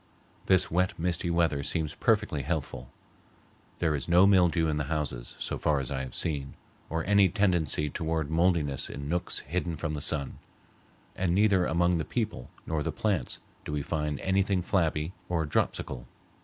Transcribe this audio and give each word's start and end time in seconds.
This 0.47 0.71
wet, 0.71 0.97
misty 0.97 1.29
weather 1.29 1.61
seems 1.61 1.93
perfectly 1.93 2.41
healthful. 2.41 2.89
There 3.77 3.93
is 3.93 4.09
no 4.09 4.25
mildew 4.25 4.67
in 4.67 4.77
the 4.77 4.85
houses, 4.85 5.35
as 5.37 5.61
far 5.61 5.79
as 5.79 5.91
I 5.91 5.99
have 5.99 6.15
seen, 6.15 6.55
or 6.89 7.05
any 7.05 7.29
tendency 7.29 7.87
toward 7.87 8.31
mouldiness 8.31 8.89
in 8.89 9.07
nooks 9.07 9.41
hidden 9.41 9.75
from 9.75 9.93
the 9.93 10.01
sun; 10.01 10.39
and 11.15 11.35
neither 11.35 11.67
among 11.67 11.99
the 11.99 12.03
people 12.03 12.49
nor 12.65 12.81
the 12.81 12.91
plants 12.91 13.41
do 13.63 13.71
we 13.71 13.83
find 13.83 14.19
anything 14.21 14.63
flabby 14.63 15.13
or 15.29 15.45
dropsical. 15.45 16.07